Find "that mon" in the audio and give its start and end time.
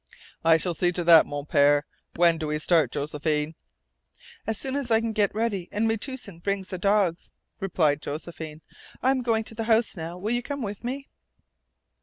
1.03-1.45